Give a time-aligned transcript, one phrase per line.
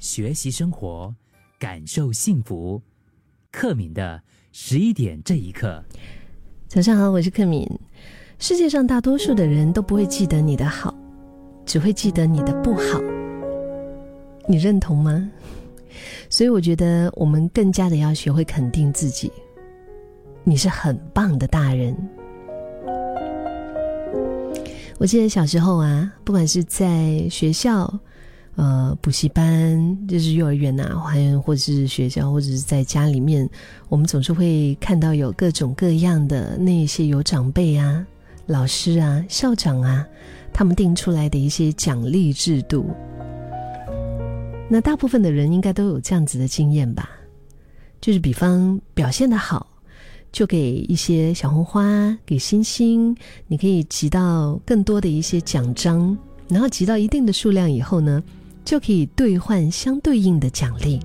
[0.00, 1.14] 学习生活，
[1.58, 2.80] 感受幸福。
[3.50, 5.84] 克敏的十一点这一刻，
[6.66, 7.68] 早上好，我是克敏。
[8.38, 10.94] 世界上大多数的人都不会记得你的好，
[11.66, 13.00] 只会记得你的不好。
[14.48, 15.30] 你认同吗？
[16.30, 19.30] 所以我觉得我们更加的要学会肯定自己。
[20.42, 21.94] 你是很棒的大人。
[24.96, 28.00] 我记得小时候啊，不管是在学校。
[28.54, 33.48] 呃，补习班就是幼儿园呐，还或者是学校，或者是在家里面，
[33.88, 38.06] 我们总是会看到有各种各样的那些有长辈啊、
[38.44, 40.06] 老师啊、校长啊，
[40.52, 42.90] 他们定出来的一些奖励制度。
[44.68, 47.08] 那大部分的人应该都有这样子的经验吧？
[48.02, 49.66] 就是比方表现的好，
[50.30, 56.16] 就给一些小红花，给星星，你可以集到更多的一些奖章，
[56.48, 58.22] 然后集到一定的数量以后呢？
[58.64, 61.00] 就可以兑换相对应的奖励。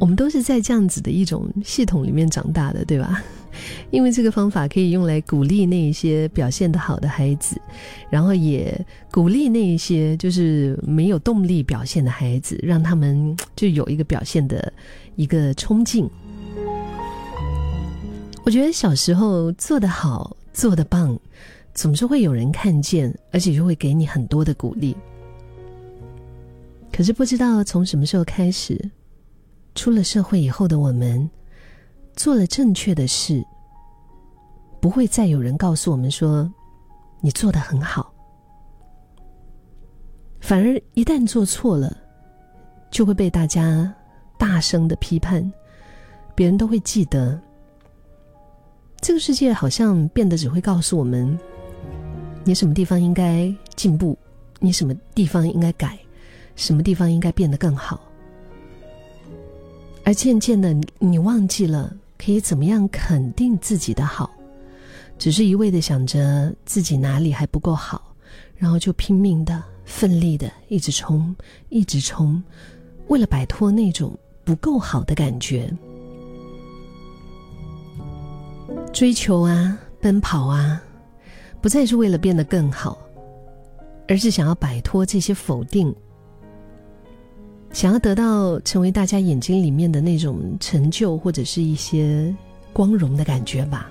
[0.00, 3.22] 我们都是在这样子的一种系统里面长大的，对吧？
[3.90, 7.58] 因为这个方法可以用来鼓励那一些表现的好的孩子，
[8.10, 8.78] 然后也
[9.10, 14.70] 鼓励那一些就是没有动力表现的孩子，让他们就有一个表现的
[15.14, 16.10] 一个冲劲。
[18.44, 21.18] 我觉得小时候做得好、做得棒，
[21.72, 24.94] 总是会有人看见，而且就会给你很多的鼓励。
[26.94, 28.80] 可是不知道从什么时候开始，
[29.74, 31.28] 出了社会以后的我们，
[32.14, 33.44] 做了正确的事，
[34.80, 36.48] 不会再有人告诉我们说
[37.20, 38.14] 你做的很好，
[40.38, 41.96] 反而一旦做错了，
[42.92, 43.92] 就会被大家
[44.38, 45.52] 大声的批判，
[46.36, 47.36] 别人都会记得。
[49.00, 51.36] 这个世界好像变得只会告诉我们，
[52.44, 54.16] 你什么地方应该进步，
[54.60, 55.98] 你什么地方应该改。
[56.56, 58.00] 什么地方应该变得更好？
[60.04, 64.30] 而渐渐的，你忘记了可以怎么样肯定自己的好，
[65.18, 68.14] 只是一味的想着自己哪里还不够好，
[68.54, 71.34] 然后就拼命的、奋力的一直冲、
[71.70, 72.42] 一直冲，
[73.08, 74.14] 为了摆脱那种
[74.44, 75.72] 不够好的感觉，
[78.92, 80.82] 追求啊、奔跑啊，
[81.62, 82.98] 不再是为了变得更好，
[84.06, 85.94] 而是想要摆脱这些否定。
[87.74, 92.32] 想要得到成为大家眼睛里面的那种成就，或者是一些
[92.72, 93.90] 光荣的感觉吧。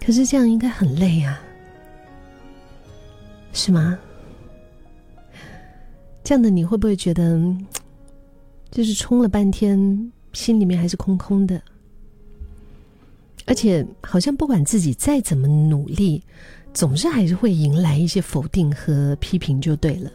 [0.00, 1.42] 可是这样应该很累啊，
[3.52, 3.98] 是吗？
[6.22, 7.36] 这样的你会不会觉得，
[8.70, 11.60] 就是冲了半天，心里面还是空空的？
[13.44, 16.22] 而且好像不管自己再怎么努力。
[16.72, 20.10] 总是还是会迎来一些否定和批评，就对了。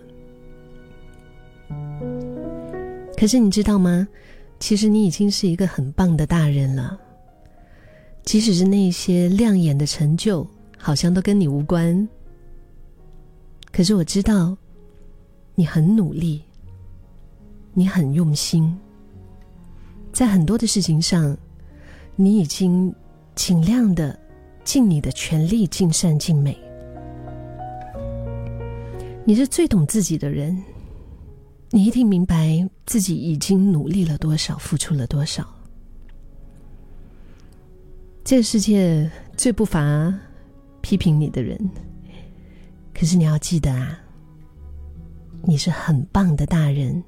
[3.16, 4.07] 可是你知道吗？
[4.59, 7.00] 其实你已经是一个很棒的大人了。
[8.23, 10.46] 即使是那些亮眼的成就，
[10.78, 12.07] 好像都跟你无关。
[13.72, 14.57] 可是我知道，
[15.56, 16.41] 你很努力，
[17.73, 18.75] 你很用心，
[20.12, 21.38] 在很多的事情上，
[22.16, 22.94] 你已经
[23.35, 24.19] 尽量的。
[24.67, 26.57] 尽你的全力，尽善尽美。
[29.23, 30.61] 你是最懂自己的人，
[31.69, 35.47] 你一定明白自己已经努力了多少，付出了多少。
[38.25, 40.13] 这个世界最不乏
[40.81, 41.57] 批评你的人，
[42.94, 43.97] 可是你要记得啊，
[45.44, 47.01] 你是很棒的大人。